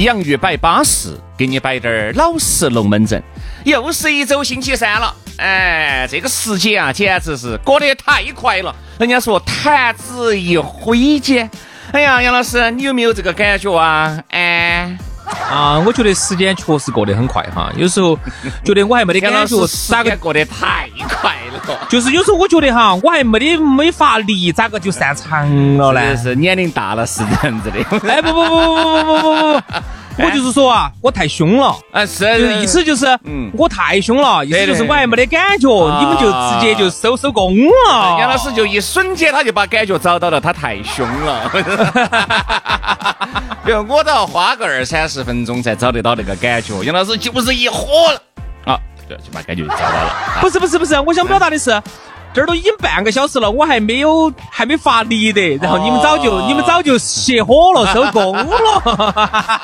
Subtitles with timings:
[0.00, 3.22] 洋芋摆巴适，给你摆点儿老式龙门阵。
[3.64, 8.74] 又是一周星期三了，哎，这个时间啊，简直是过得太快了。
[8.98, 11.50] 人家说弹指一挥间，
[11.92, 14.18] 哎呀，杨老师，你有没有这个感觉啊？
[14.30, 14.96] 哎，
[15.50, 18.18] 啊，我觉得时间确实过得很快哈，有时候
[18.64, 21.78] 觉得我还没得 感觉，咋个过得太快了？
[21.88, 26.16] 就是有时候我觉得哈，我还没得没法力，咋个就散场了呢？
[26.16, 27.78] 是年龄大了是这样子的。
[28.08, 29.62] 哎，不不不不不不不不不。
[30.18, 38.18] 我就是说啊，我太凶了，啊是，意思就是，嗯，我太凶了，意思就是我还没得感觉，你们就直接就收收工了。
[38.18, 41.50] 杨老师就一瞬间他就把感觉找到了，他太凶了。
[43.64, 48.22] 比如我都要花个二三十分钟才找得到那个感觉，杨老师就是一火了，
[48.72, 48.78] 啊，
[49.08, 50.14] 对，就把感觉找到了。
[50.40, 51.80] 不是不是不是，我想表达的是。
[52.32, 59.58] 这儿都已经半个小时了，我还没有还没发力的，然后你们早就你们早就熄火了，收工了。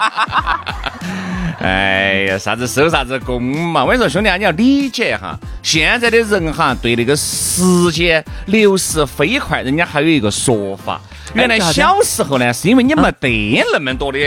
[1.62, 3.84] 哎呀，啥子收啥子工嘛！
[3.84, 11.00] 我跟你说，兄弟啊，你要理解哈，现在的人哈，对那个时间流逝飞快，人家还有一个说法。
[11.35, 14.19] 原来小时候呢，是因为你没得那么多的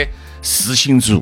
[0.42, 1.20] 事情做。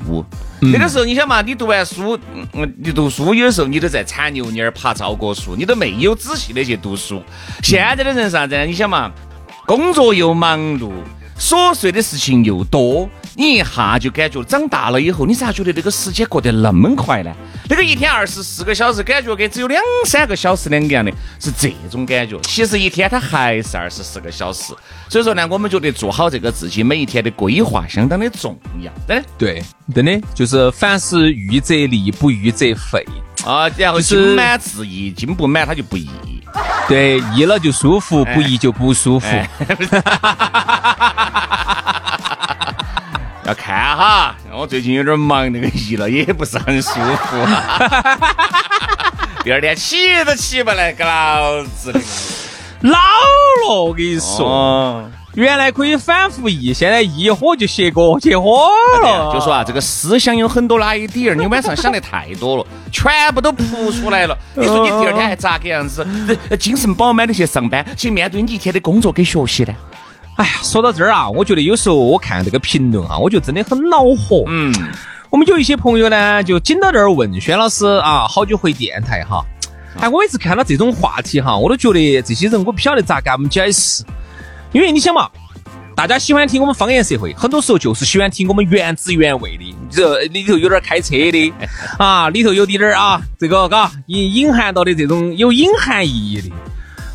[0.61, 2.19] 那个时候，你想嘛，你读完书，
[2.53, 7.23] 嗯，你读书有时候你都在铲牛泥儿、爬超过树，你都没有仔细的去读书。
[7.63, 8.57] 现在的人啥子？
[8.65, 9.09] 你想嘛，
[9.65, 10.91] 工作又忙碌，
[11.39, 13.09] 琐碎的事情又多。
[13.35, 17.33] 你一下就感觉长大了以后，你咋觉得这个时间过得那么快呢？
[17.69, 22.37] 那个一天二十四个小时，感觉跟只有两三个小时两个样的，是这种感觉。
[22.41, 24.73] 其实一天它还是二十四个小时。
[25.07, 28.91] 所以说呢，我们觉得做好这个自己每一天的规划相当的重要。
[29.07, 29.63] 真的，对，
[29.95, 33.05] 真的就是凡事预则立，不预则废
[33.45, 33.69] 啊。
[33.77, 36.09] 然后心满自溢，心不满它就不易。
[36.89, 39.27] 对，易了就舒服，不易就不舒服。
[43.45, 47.47] 要看哈，我最近有点忙，那个移了也不是很舒服。
[49.43, 49.95] 第二天起
[50.25, 51.99] 都起不来，给老子的。
[52.81, 58.67] 老了，我跟你说，原来可以反复易，现在一火就歇过去火
[59.01, 59.33] 了。
[59.33, 64.37] 就说啊，这个思想有很多 idea，你晚上想的太多了， 全部都扑出来了。
[64.53, 66.05] 你说你第二天还咋个样子？
[66.59, 69.73] 精神饱满的去上班，去面对你一天的工作跟学习呢？
[70.39, 74.45] 哎呀，说到这儿啊，我觉得有时候我看这个评论啊，我觉得真的很恼火。
[74.47, 74.73] 嗯，
[75.29, 79.43] 我们有一些朋友呢，就紧到这儿问轩老师啊，好久回电台哈？
[79.99, 84.01] 哎，我每次看到这种话题哈，我都觉得这些人我不晓得咋给他们解释。
[84.71, 85.29] 因为你想嘛，
[85.93, 91.53] 大家喜欢听我们方言社会，很多时候就是喜欢听我们原汁原味的，这里头有点开车的
[91.99, 96.49] 啊，里头有点儿啊，这个嘎隐隐含到的这种有隐含意义的。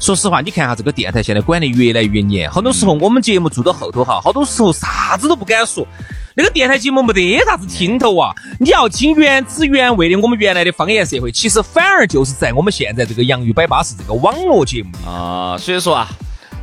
[0.05, 5.87] 说实话，你看哈，这个电台现在管得越来越严，很多时候我们节目做到后头哈，好多时候啥子都不敢说。
[6.35, 8.31] 那个电台节目没得啥子听头啊！
[8.61, 15.57] 你要听原汁原味的我们原来的方言社会，其实反而就是在我们现在这个洋芋摆巴士这个网络节目啊。
[15.57, 16.07] 所以说啊，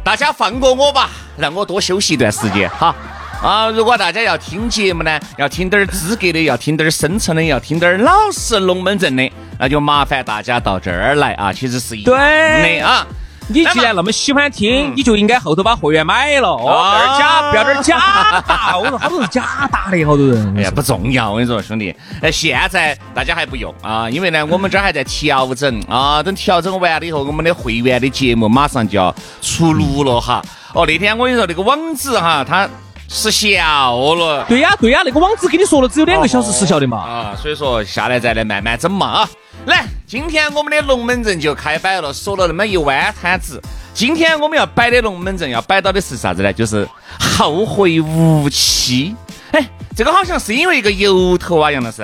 [0.03, 2.95] 大家放过我吧，让我多休息一段时间哈。
[3.41, 11.51] 啊，如果大家要听节目呢，要听点儿资格的，要听点儿深层的，要听点儿老实龙门阵的，那就麻烦大家到这儿来啊。
[11.51, 13.07] 其实是一样的啊。
[13.47, 16.49] 你既然那么喜欢听，你就应该后头把会员买了。
[16.49, 18.77] 哦，不要假，不要点假打。
[18.77, 20.53] 我说好多是假打的，好多人。
[20.57, 21.29] 哎呀，不重要。
[21.31, 26.23] 我跟你说，兄弟，哎，现在大家还不用啊，因为呢，我们这儿还在调整啊。
[26.23, 30.41] 等调整完了以后，我们的会员的节目马上就要出炉了哈。
[30.73, 32.69] 哦，那天我跟你说，那个网址哈，它
[33.09, 34.45] 失效了。
[34.47, 36.99] 对呀，对呀，那个网址跟你说了，只有两个小时失效的嘛。
[36.99, 39.29] 啊，所以说下来再来慢慢整嘛啊。
[39.65, 43.61] 来，今天我们的龙门阵就开摆了，说了那么一弯摊子。
[43.93, 46.51] 今天我们要摆的龙门阵要摆到的是啥子呢？
[46.51, 46.87] 就是
[47.19, 49.15] 后会无期。
[49.51, 52.03] 哎，这个好像是因为一个由头啊，杨老师。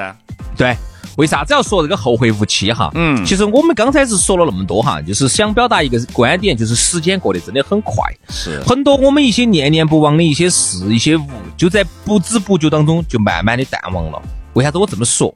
[0.56, 0.78] 对，
[1.18, 2.92] 为啥子要说这个后会无期哈？
[2.94, 8.04] 嗯，其实我们刚才是说了那么多哈，就是想表达一个观点，就是时间过得真的很快。
[8.30, 11.28] 是，很多我们一些念念不忘的一些事、一些物，
[11.58, 14.22] 就在不知不觉当中就慢慢的淡忘了。
[14.58, 15.32] 为啥子我这么说？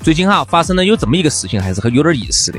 [0.00, 2.58] 最近哈发生了有这么一个事情，还是很有点意思的。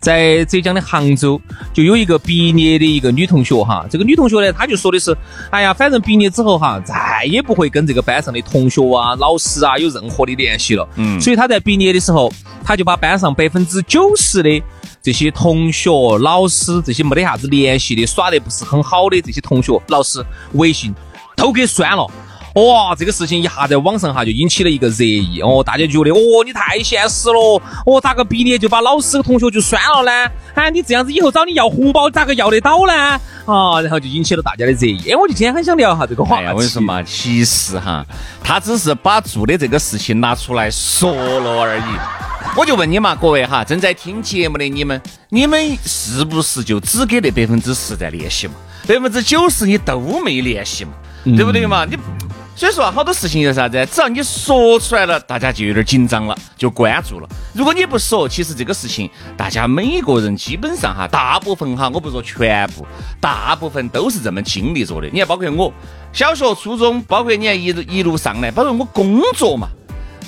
[0.00, 1.40] 在浙江的杭州，
[1.72, 5.16] 就有一个毕业的一个女同学哈，这个女同学呢，她就说的是，
[5.50, 10.88] 哎呀，反正毕业之后哈，再也不会跟这个班上的同学啊、老师啊有任何的联系了。
[10.96, 12.32] 嗯，所以她在毕业的时候，
[12.64, 14.60] 她就把班上百分之九十的
[15.00, 20.24] 这些同学、老师这些没得啥子联系的、耍得不是很好的这些同学、老师
[20.54, 20.92] 微信
[21.36, 22.10] 都给删了。
[22.54, 30.30] 哇，这个事情一下在网上哈就引起了一个热议哦，大家觉得哦你太现实了，哦咋个毕业就把老师同学就删了呢？
[30.54, 32.92] 哎，你这样子以后找你要红包咋个要得到呢？
[33.46, 35.10] 啊，然后就引起了大家的热议。
[35.10, 36.46] 哎，我就今天很想聊哈这个话题。
[36.48, 38.04] 我跟你说嘛，其实哈，
[38.44, 41.82] 他只是把做的这个事情拿出来说了而已。
[42.54, 45.00] 我就问你嘛，各位哈，正在听节目的你们，
[45.30, 48.52] 你们是不是就只给那百分之十在联系嘛？
[48.86, 50.92] 百分之九十你都没联系嘛？
[51.24, 51.86] 对不对嘛？
[51.86, 51.96] 你。
[52.54, 53.84] 所以说啊，好多事情是啥子？
[53.90, 57.28] 只要你说出来了，大家就有点紧张了，就关注了。
[57.54, 62.86] 如果你不说，其实这个事情，大家每个人基本上哈，大部分哈，我不说全部，
[63.20, 65.08] 大部分都是这么经历着的。
[65.10, 65.72] 你看，包括我
[66.12, 69.68] 小学、初中，包括你看一一路上来，包括我工作嘛，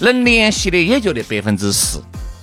[0.01, 1.99] 能联系的也就那百分之十，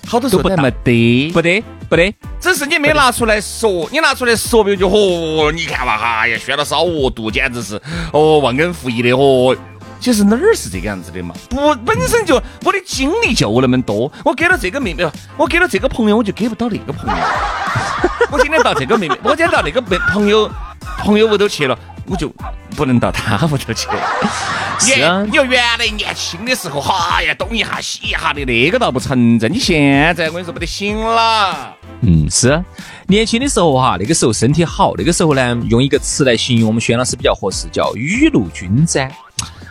[0.08, 7.82] 好多时候都没得，不得，不得，只是你没拿出来说，你拿出来说，比如就嚯，你看嘛，哎呀，轩老师好恶毒，简直是
[8.14, 9.58] 哦，忘恩负义的哦。
[10.02, 11.36] 其实哪儿是这个样子的嘛？
[11.48, 15.08] 不，本身就我的精力就那么多，我给了这个妹妹，
[15.38, 17.24] 我给了这个朋友，我就给不到那个朋友。
[18.32, 20.50] 我今天到这个妹妹，我今天到那个朋朋友
[20.98, 21.78] 朋友屋头去了，
[22.08, 22.34] 我就
[22.76, 23.88] 不能到他 屋头去。
[24.82, 29.48] 是啊，你说原来年轻的时候，哈呀，东一下西一下的，那个倒不存在。
[29.48, 31.76] 你现在我跟你说不得行了。
[32.02, 32.60] 嗯，是
[33.06, 39.12] 年轻的时候哈，那个时候身体好，那个时候呢，用一个词来形容我们轩老师比较合适，叫雨露均沾。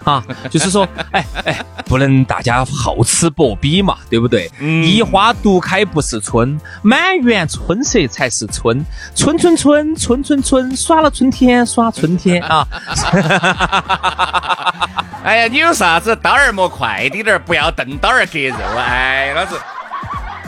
[0.05, 4.51] 啊，就是说， 哎哎，不能大家厚此薄彼嘛，对不对？
[4.61, 8.85] 一花独开不是春，满园春色才是春。
[9.15, 12.67] 春春春春春春，耍了春天耍春天啊！
[15.23, 18.57] 哎呀，你有啥子刀儿磨快滴点儿，不要瞪刀儿割肉。
[18.79, 19.61] 哎，老子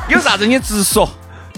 [0.09, 1.09] 有啥子你直说。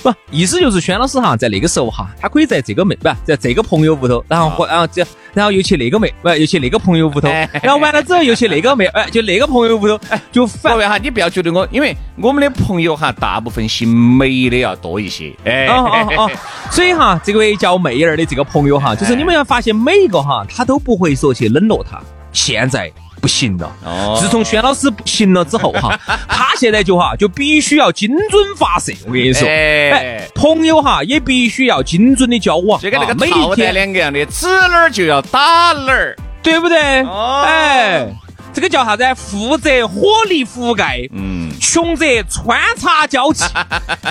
[0.05, 5.03] 不，意思就是轩老师哈，在那个时候哈，他可以在这个妹不在这个朋友屋头，然后或然后这
[5.33, 7.27] 然后又去那个妹不又去那个朋友屋头，
[7.63, 16.31] 然后完了之后又去那个妹哎，就那个朋友屋头，哎，就反位哈，你不要觉得我，因为我们的朋友哈，大部分姓梅的要多一些，哎，哦哦哦，
[16.71, 21.99] 所以哈，这位叫妹儿的这个朋友哈，就是你们要发现每一个哈，他都不会说去冷落他，
[22.31, 22.93] 现在。
[23.25, 23.75] 不行了。
[23.83, 24.19] 哦。
[24.21, 25.99] 自从轩老师不行了之后哈，
[26.29, 28.93] 他现在就哈就必须要精准发射。
[29.07, 32.79] 我跟你说，哎，朋友哈也必须要精准的交往。
[32.79, 35.41] 就跟那个炮弹两个样的，指哪儿就要打
[35.73, 37.01] 哪儿，对不对？
[37.05, 37.43] 哦。
[37.47, 38.07] 哎，
[38.53, 39.03] 这个叫啥子？
[39.15, 43.45] 负责火力覆盖，嗯，穷则穿插交替。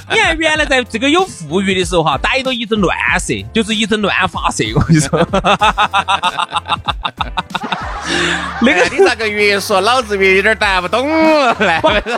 [0.09, 4.63] 你 看原来在这个有富裕的时候哈，逮到一阵乱射，就是一阵乱发射。
[4.75, 5.19] 我跟你说。
[8.61, 11.55] 那个你咋个越说，老子越有点答不懂了。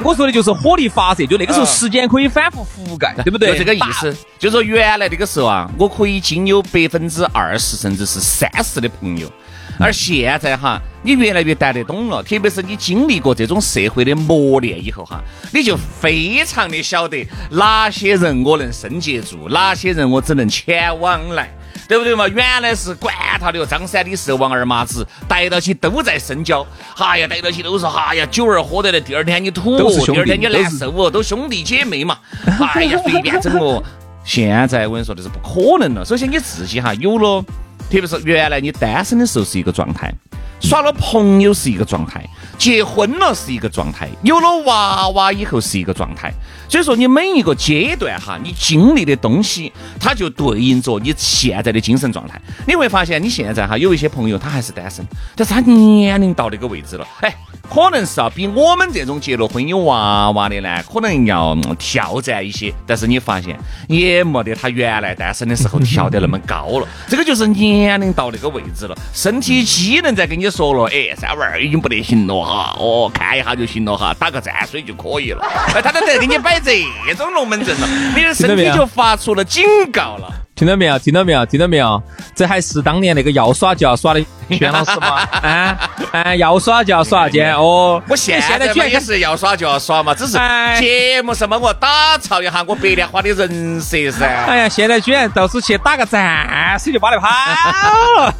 [0.03, 3.51] 我说的就是火力发射，就那个时候时间可以反复覆盖， 对不对？
[3.51, 4.15] 就这个意思。
[4.39, 9.31] 就说原来那个时候啊，我可以仅有百分之二十甚至是三十的朋友，
[9.79, 15.21] 而现在哈，你越来越答得懂了，特别是你经历过这种社会的磨练以后哈，
[15.53, 21.49] 你就非常的晓得哪些人我能深接住，哪些人我只能浅往来。
[21.87, 22.27] 对不对嘛？
[22.29, 26.65] 原来是管他的哟，张三李四王二麻子，逮到起都在深交。
[26.97, 32.17] 哎呀，逮到起都是哎呀，酒儿喝得来，第二天你吐，第二天你难受哦，都兄弟姐妹嘛。
[32.73, 33.83] 哎呀，随便整哦。
[34.23, 36.03] 现在我跟你说的是不可能了。
[36.03, 37.45] 首先你自己哈有了，
[37.89, 40.13] 特别是原来你单身的时候是一个状态，
[40.59, 42.27] 耍了朋友是一个状态，
[42.57, 46.33] 结婚了是一个状态，有了娃娃以后是一个状态。
[46.67, 52.41] 所以说，你每一个阶段哈，你经历的东西，它就对应着你现在的精神状态。
[52.67, 57.33] 你会发现，你现在哈有一些朋友他还是单身，但是他年龄到那个位置了，哎。
[57.69, 62.73] 可能是啊，比我们这种结了婚有娃娃的呢，可能要挑战一些。
[62.85, 63.57] 但是你发现
[63.87, 66.87] 也没得他原来单身的时候跳得那么高了。
[67.09, 75.43] 这个就是年龄到那个位置了，身体机能在跟你说了，哎，三娃儿已经不得行了哈，哦，看一下就行了哈，打个蘸水就可以了。
[75.73, 76.83] 哎，他都在给你摆这
[77.17, 80.44] 种龙门阵了，你的身体就发出了警告了。
[80.55, 80.97] 听到没有？
[80.99, 81.45] 听到没有？
[81.45, 82.01] 听到没有？
[82.33, 85.07] 这还是当年那个要耍就要耍的轩老师吗？
[85.43, 85.77] 啊
[86.13, 86.35] 啊！
[86.35, 88.01] 要耍就要耍，姐哦。
[88.07, 90.37] 我现现在居然也是要耍就要耍嘛，只是
[90.79, 94.25] 节目上帮我打造一下我白莲花的人设噻。
[94.47, 98.33] 哎呀，现在居然到处去打个赞水就把你跑了。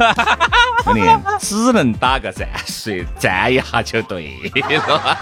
[0.86, 1.01] 兄弟，
[1.39, 4.31] 只能打个赞水，赞一下就对
[4.88, 5.17] 了。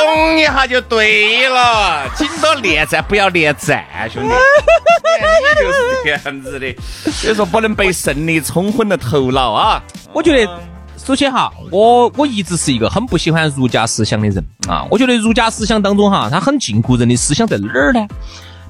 [0.00, 6.74] 咚一下就对了，紧到恋战不要恋战，兄弟，你就是这样子的，
[7.12, 9.82] 所以说不能被胜利冲昏了头脑啊！
[10.14, 10.60] 我觉得，
[10.96, 14.86] 首先哈，我我一直是一个很不喜欢儒家思想的人啊。
[14.90, 18.00] 我觉得儒家思想当中哈，它很禁锢人的思想在哪儿呢？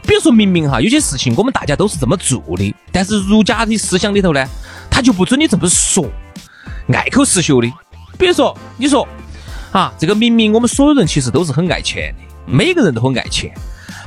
[0.02, 4.44] 比如说明明哈，有些事情我们大家都是这么做的，但是儒家的思想里头呢，
[4.90, 6.04] 他就不准你这么说，
[6.92, 7.72] 爱口实修的。
[8.18, 9.06] 比如说，你说
[9.72, 13.52] 啊，这个明明我们所有人其实都是很爱钱的，每个人都很爱钱，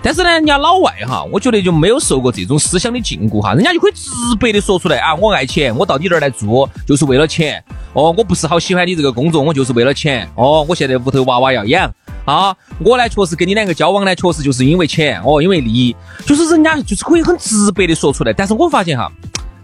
[0.01, 7.63] 但是呢，人家老外哈，我觉得就没有受过这种思想的禁锢哈，人家就可以直白的说出来啊，我爱钱，我到你这儿来做就是为了钱。
[7.93, 10.27] 哦，我不是好喜欢你这个工作，我就是为了钱。
[10.35, 11.93] 哦，我现在屋头娃娃要养
[12.25, 15.21] 啊，我呢确实跟你两个交往呢，确实就是因为钱。
[15.23, 18.33] 哦，因为利益，就是人家就是可以很直白的说出来。
[18.33, 19.09] 但是我发现哈，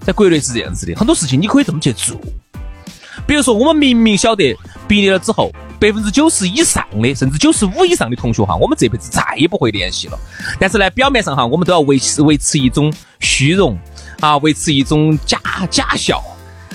[0.02, 2.16] 在国内是这样子的，很多事情你可以这么去做。
[3.26, 4.56] 比如说，我们明明晓得
[4.88, 10.20] 毕业了之后，百分之九十以上的，甚至九十五以上的同学哈，我们这辈子再也不会联系了。
[10.60, 13.80] 但是呢，表面上哈，我们都要维持维持一种虚荣
[14.20, 16.22] 啊，维持一种假假笑。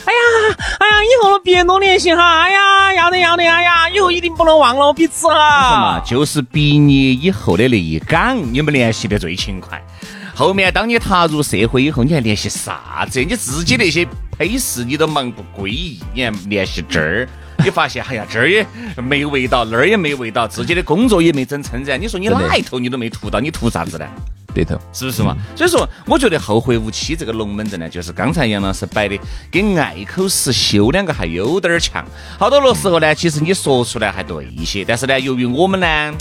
[0.06, 2.40] 哎呀，哎呀，以后别多联系哈。
[2.42, 6.02] 哎呀，要得要得，哎呀，以后一定不能忘了彼此哈。
[6.06, 9.82] 就是毕业以后的那一岗，你们联系的最勤快。
[10.34, 13.22] 后面当你踏入社会以后，你还联系啥子？
[13.22, 14.06] 你自己那些
[14.36, 17.28] 配饰你都忙不归一，你还联系这儿？
[17.64, 18.64] 你发现，哎呀，这儿也
[18.96, 21.96] 没味道，那儿也没味道，自己的工作也没整称噻。
[21.96, 24.06] 你说你哪一头你都没图到，你图啥子呢？
[24.54, 25.36] 对头，是不是嘛？
[25.56, 29.18] 所以说，我觉得后会无期这个龙门阵呢，就是刚才杨老师摆的，
[29.50, 32.04] 跟爱口实修两个还有点儿强。
[32.38, 36.12] 好多的时候呢，其实你说出来还对一些，但是呢，由于我们呢，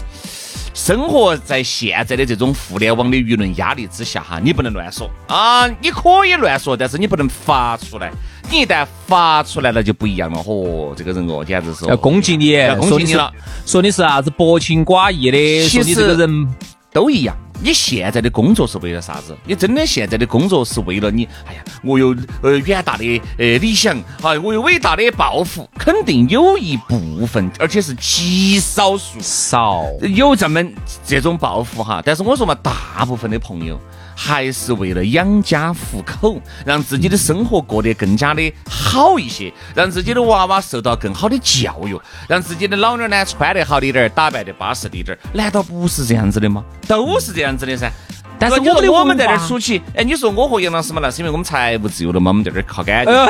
[0.74, 8.12] 生活在现在的这种互联网的舆论压力之下哈，你不能乱说啊，你可以乱说，但是你不能发出来。
[8.52, 13.32] 你一旦发出来了就不一样了，嚯，这个人哦，简直是要攻击你，要攻击你了，
[13.66, 16.48] 说你是啥子薄情寡义的，说你这个人
[16.92, 17.36] 都一样。
[17.66, 19.36] 你现在的工作是为了啥子？
[19.46, 21.26] 你真的现在的工作是为了你？
[21.48, 30.62] 哎呀，我有呃远大的呃理想啊，我有伟大的抱负，肯定有一部分，而且是极少数少有这么
[31.06, 32.02] 这种抱负哈。
[32.06, 33.80] 但是我说嘛，大部分的朋友。
[34.26, 42.00] 还是为了养家糊口，让自己的生活过得更加的好一些，让自己的娃娃受到更好的教育，
[42.30, 46.64] 让自己的老娘呢穿得好一点，打扮得巴适一点，难道不是这样子的吗？
[46.88, 47.92] 都是这样子的噻。
[48.40, 53.14] 但是我们我们在这儿出去，哎，你说我和杨老师嘛，那是因为我们财务自由了嘛，我们在这儿靠感情。
[53.14, 53.28] 啊，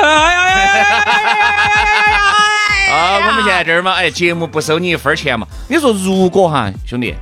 [3.16, 5.44] 我们现在这儿嘛，哎，节目不收你一分钱嘛。
[5.68, 7.16] 你说如果哈，兄弟，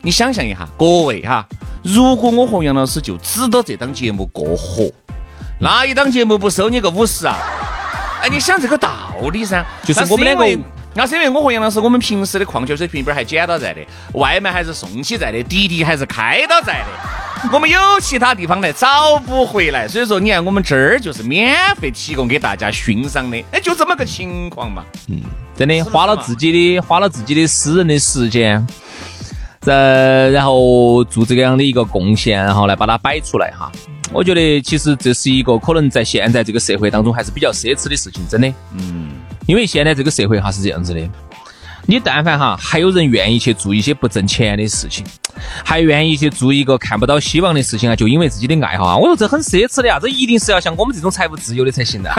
[0.00, 1.46] 你想象一下，各位哈。
[1.88, 4.92] 如果我和杨老师就只到这档节目过活，
[5.58, 7.34] 那一档节目不收你个五十啊？
[8.20, 8.90] 哎，你想这个道
[9.32, 9.64] 理噻？
[9.84, 10.58] 就是我们两个，
[10.92, 13.80] 那是因为我和杨老师，我们平时的矿泉水瓶瓶还捡到在的，
[14.12, 24.84] 外卖还是送起在的，滴滴还是开到在的， 我们有其他地方来找不回来，所以说你看我们这儿就是免费提供给大家欣赏的，哎，就这么个情况嘛。
[25.08, 25.22] 嗯，
[25.56, 28.66] 真的花了自己的，花了自己的私人的时间。
[29.68, 33.70] 在然后做这个样的一个贡献，然后来把它摆出来哈。
[34.10, 38.48] 我觉得其实这是一个可能在现在这个社会当中还是比较奢侈的事情，真的。
[38.72, 39.10] 嗯。
[39.46, 41.00] 因为现在这个社会哈是这样子的，
[41.86, 45.04] 你但凡哈还有人愿意去做一些不挣钱的事情，
[45.64, 52.10] 还愿意去做一个看不到希望的事情啊，就因为自己的爱好啊，我说这很奢侈的啊，这一定是要像我们这种财务自由的才行的。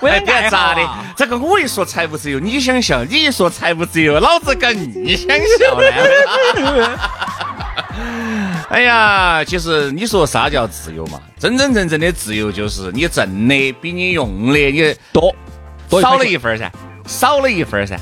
[0.00, 0.80] 哎，不要咋的？
[1.16, 4.72] 这个我一说财务自由，你想笑；你一说财务自由，老子更
[5.16, 5.86] 想笑呢。
[8.68, 11.20] 哎呀，其实你说啥叫自由嘛？
[11.38, 15.34] 真真正正的自由就是你挣的比你用的你多，
[16.00, 16.70] 少了一份噻，
[17.06, 17.96] 少了一份噻。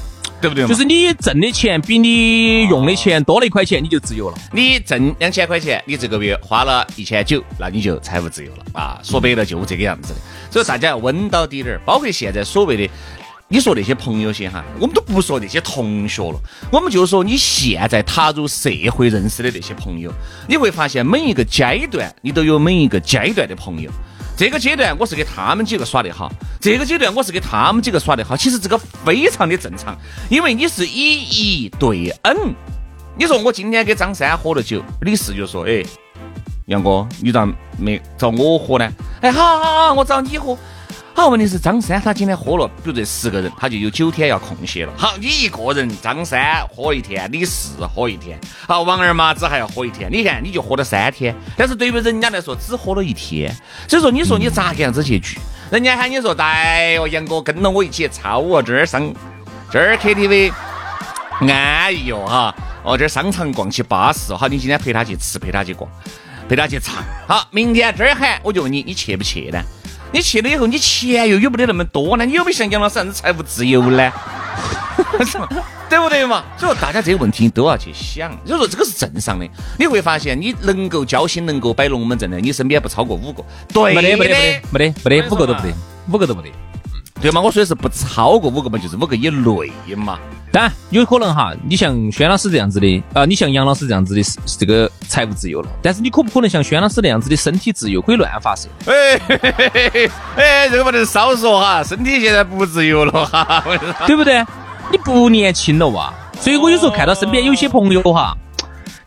[0.44, 0.66] 对不对？
[0.66, 4.36] 就是你挣的钱比你用的钱多了一块钱，你就自由了。
[4.52, 9.00] 你挣两千块钱，你这个月花了一千九，那你就财务自由了啊！
[9.02, 10.20] 说白了就这个样子的。
[10.50, 12.92] 所以大家要稳到底点儿，包括现在所谓的
[13.48, 16.38] 你说那些朋友些哈，我们都不说那些同学了，
[16.70, 20.12] 我们就说你现在踏入社会认识的那些朋友，
[20.46, 23.90] 你会发现每一个阶段你都有每一个阶段的朋友。
[24.36, 28.36] 这个阶段我是给他们几个耍的好，这个阶段我是给他们几个耍的好。
[28.36, 29.96] 其实这个非常的正常，
[30.28, 32.54] 因为你是以一对 N。
[33.16, 35.84] 你说我今天给张三喝了酒，李四就说：“哎，
[36.66, 37.48] 杨哥，你咋
[37.78, 40.58] 没找我喝呢？”哎，好好好，我找你喝。
[41.16, 44.92] 好，问题是张三他今天喝了，比如这十个人，他就有九天要空歇了。
[44.96, 50.10] 好，你一个人张三喝一天，李四喝一天，好，王二麻子还要喝一天。
[50.10, 53.54] 你看，你就喝了三天，但是对于人家来说只喝了一天。
[53.88, 55.38] 所以说，你说你咋个样子去聚？
[55.70, 59.14] 人家喊你说，哎哟，杨哥跟了我一起操我这儿上。
[59.70, 60.52] 这儿 KTV
[61.40, 65.88] 安逸哟哈，哦，这儿商场逛起巴适，好，你今天陪他去吃，陪他去逛，
[66.48, 66.96] 陪他去唱，
[67.28, 69.62] 好，明天这儿喊，我就问你，你去不去呢？
[70.14, 72.24] 你去了以后，你钱又有没得那么多呢？
[72.24, 74.12] 你有没有像杨老师这样子财务自由呢？
[75.90, 76.44] 对不对嘛？
[76.56, 78.30] 所以说大家这些问题都要去想。
[78.46, 79.44] 所以说这个是正常的。
[79.76, 83.44] 你会发现，你能够交心、能够摆龙门阵的，你身边不超过五个。
[83.72, 85.74] 对，没得，没得，没得，没得，五个都不得，
[86.12, 86.48] 五个都不得。
[87.24, 87.40] 对嘛？
[87.40, 90.18] 我说的是不超过五个嘛，就是五个以内嘛。
[90.52, 94.22] 当然有可能哈，你像轩老师这样子的，啊，你像杨老师这样子的，
[94.58, 95.68] 这个财务自由了。
[95.82, 98.68] 但是你可不可能像轩老师那样子的身体自由，可以乱发射？
[98.84, 99.18] 哎
[100.36, 103.64] 哎，这个不能少说哈，身体现在不自由了哈，
[104.06, 104.44] 对不对？
[104.92, 106.12] 你不年轻了哇！
[106.38, 108.36] 所以我有时候看到身边有些朋友哈，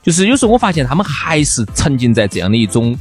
[0.08, 2.98] 就是有时候我发现他们还是沉浸在这样的一种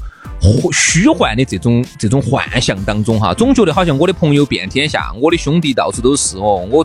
[0.73, 6.85] 虚幻的这种这种幻象当中哈，总觉得好像我的朋友遍天下，我的兄弟到处都是哦，我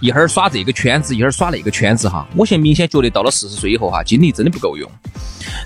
[0.00, 2.26] 一会儿耍这个圈子，一会儿耍那个圈子哈。
[2.34, 4.90] 我现在明显觉得到了四十岁以后哈，精力真的不够用，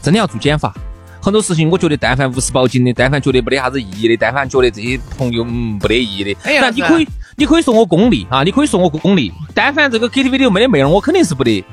[0.02, 0.74] 真的要做减法。
[1.22, 7.08] 很多事情我觉得，但凡无事保紧的，但凡觉得没得啥子意义的，但凡觉得这些朋友嗯不得意义的，哎那你可以。
[7.36, 9.32] 你可以说我功利啊，你可以说我功利。
[9.52, 11.64] 但凡这个 KTV 里没得妹儿，我肯定是不得，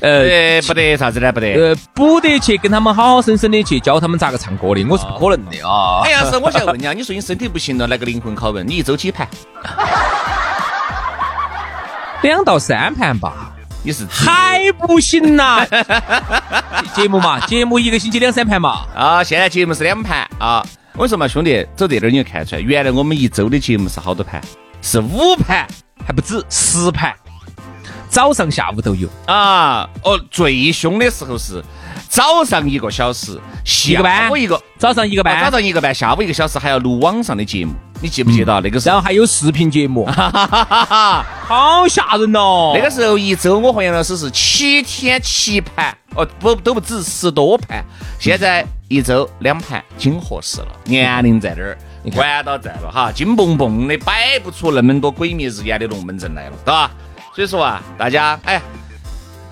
[0.00, 1.30] 呃，不得啥子呢？
[1.32, 6.00] 不得，呃，不得去跟他们好好生生的去教他们咋个唱歌的，我是不可能的啊。
[6.04, 9.28] 哎呀，是我想问你啊，你说你身体不行了，来个灵魂拷问，你一周几盘？
[12.22, 13.52] 两到三盘吧。
[13.82, 15.64] 你是还不行呐？
[16.94, 18.84] 节目嘛，节目一个星期两三盘嘛。
[18.94, 20.62] 啊，现在节目是两盘啊。
[20.96, 24.38] 我说嘛，兄弟，走这点你就看出来，原来我们一周的节目是好多盘。
[24.82, 25.66] 是五盘
[26.06, 27.14] 还不止十盘，
[28.10, 29.88] 早上下午都有啊！
[30.02, 31.62] 哦，最凶的时候是
[32.08, 38.94] 早上一个小时，下午一个，早上一个半，早上一个半，下午一个小时还要录网上的节目，你记不记得那个时候？
[38.94, 42.72] 然后还有视频节目， 好吓人哦！
[42.74, 47.84] 那个时候一周我和杨老师是七天七盘，哦不都不止十多盘，
[48.18, 51.78] 现在一周两盘紧合适了，年龄在这儿。
[52.14, 56.90] 管到在了哈，金蹦蹦的摆不出那么多鬼迷日眼的龙门阵来了，对吧？
[57.34, 58.60] 所以说啊，大家哎，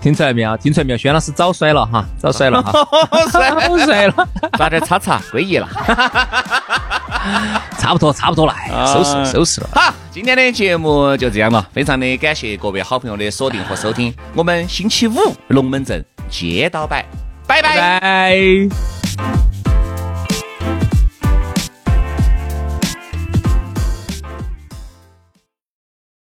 [0.00, 0.56] 听出来没有？
[0.56, 0.98] 听出来没有？
[0.98, 2.72] 轩老师早摔了哈，早摔了哈，
[3.32, 5.68] 早摔了，抓点叉叉归一了，
[7.78, 8.54] 差不多差不多了
[8.86, 9.68] 收拾收拾了。
[9.72, 15.16] 好，今天的节目就这样了，非常的感谢各位好朋友的锁定和收听，我们星期五
[15.48, 17.04] 龙门阵接到摆，
[17.46, 18.97] 拜拜拜拜。